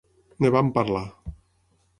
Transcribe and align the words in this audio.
En 0.43 0.47
vam 0.55 0.71
parlar. 0.77 1.05